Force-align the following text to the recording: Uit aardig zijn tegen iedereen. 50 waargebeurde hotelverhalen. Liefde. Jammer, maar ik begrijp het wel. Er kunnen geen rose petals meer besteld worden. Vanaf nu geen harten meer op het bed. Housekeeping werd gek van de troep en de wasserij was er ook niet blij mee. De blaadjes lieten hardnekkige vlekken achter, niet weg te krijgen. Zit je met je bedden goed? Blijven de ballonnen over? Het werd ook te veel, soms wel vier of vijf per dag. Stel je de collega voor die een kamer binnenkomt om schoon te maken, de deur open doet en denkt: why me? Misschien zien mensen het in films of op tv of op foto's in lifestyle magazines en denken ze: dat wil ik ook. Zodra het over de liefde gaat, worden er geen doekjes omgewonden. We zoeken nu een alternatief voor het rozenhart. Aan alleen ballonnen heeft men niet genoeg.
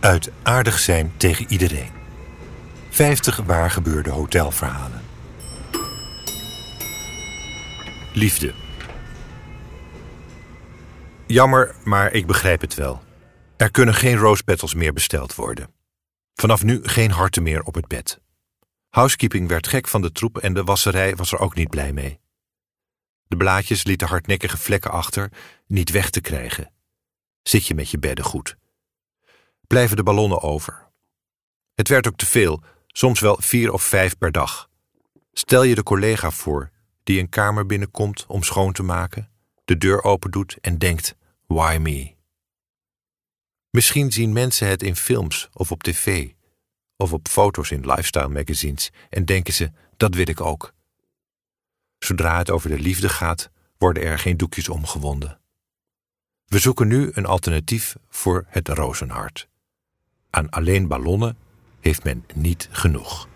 Uit 0.00 0.30
aardig 0.42 0.78
zijn 0.78 1.12
tegen 1.16 1.46
iedereen. 1.48 1.90
50 2.90 3.36
waargebeurde 3.36 4.10
hotelverhalen. 4.10 5.02
Liefde. 8.12 8.54
Jammer, 11.26 11.74
maar 11.84 12.12
ik 12.12 12.26
begrijp 12.26 12.60
het 12.60 12.74
wel. 12.74 13.02
Er 13.56 13.70
kunnen 13.70 13.94
geen 13.94 14.16
rose 14.16 14.44
petals 14.44 14.74
meer 14.74 14.92
besteld 14.92 15.34
worden. 15.34 15.70
Vanaf 16.34 16.64
nu 16.64 16.80
geen 16.82 17.10
harten 17.10 17.42
meer 17.42 17.62
op 17.62 17.74
het 17.74 17.88
bed. 17.88 18.20
Housekeeping 18.88 19.48
werd 19.48 19.68
gek 19.68 19.88
van 19.88 20.02
de 20.02 20.12
troep 20.12 20.38
en 20.38 20.54
de 20.54 20.64
wasserij 20.64 21.16
was 21.16 21.32
er 21.32 21.38
ook 21.38 21.54
niet 21.54 21.70
blij 21.70 21.92
mee. 21.92 22.20
De 23.26 23.36
blaadjes 23.36 23.84
lieten 23.84 24.08
hardnekkige 24.08 24.58
vlekken 24.58 24.90
achter, 24.90 25.32
niet 25.66 25.90
weg 25.90 26.10
te 26.10 26.20
krijgen. 26.20 26.72
Zit 27.42 27.66
je 27.66 27.74
met 27.74 27.90
je 27.90 27.98
bedden 27.98 28.24
goed? 28.24 28.57
Blijven 29.68 29.96
de 29.96 30.02
ballonnen 30.02 30.42
over? 30.42 30.86
Het 31.74 31.88
werd 31.88 32.06
ook 32.06 32.16
te 32.16 32.26
veel, 32.26 32.62
soms 32.86 33.20
wel 33.20 33.36
vier 33.40 33.72
of 33.72 33.82
vijf 33.82 34.18
per 34.18 34.32
dag. 34.32 34.70
Stel 35.32 35.62
je 35.62 35.74
de 35.74 35.82
collega 35.82 36.30
voor 36.30 36.70
die 37.02 37.20
een 37.20 37.28
kamer 37.28 37.66
binnenkomt 37.66 38.26
om 38.26 38.42
schoon 38.42 38.72
te 38.72 38.82
maken, 38.82 39.30
de 39.64 39.78
deur 39.78 40.02
open 40.02 40.30
doet 40.30 40.58
en 40.60 40.78
denkt: 40.78 41.16
why 41.46 41.78
me? 41.80 42.14
Misschien 43.70 44.12
zien 44.12 44.32
mensen 44.32 44.68
het 44.68 44.82
in 44.82 44.96
films 44.96 45.48
of 45.52 45.70
op 45.70 45.82
tv 45.82 46.32
of 46.96 47.12
op 47.12 47.28
foto's 47.28 47.70
in 47.70 47.86
lifestyle 47.86 48.28
magazines 48.28 48.90
en 49.10 49.24
denken 49.24 49.54
ze: 49.54 49.72
dat 49.96 50.14
wil 50.14 50.28
ik 50.28 50.40
ook. 50.40 50.74
Zodra 51.98 52.38
het 52.38 52.50
over 52.50 52.70
de 52.70 52.78
liefde 52.78 53.08
gaat, 53.08 53.50
worden 53.78 54.02
er 54.02 54.18
geen 54.18 54.36
doekjes 54.36 54.68
omgewonden. 54.68 55.40
We 56.44 56.58
zoeken 56.58 56.88
nu 56.88 57.10
een 57.12 57.26
alternatief 57.26 57.96
voor 58.08 58.46
het 58.48 58.68
rozenhart. 58.68 59.48
Aan 60.30 60.50
alleen 60.50 60.86
ballonnen 60.86 61.36
heeft 61.80 62.04
men 62.04 62.24
niet 62.34 62.68
genoeg. 62.70 63.28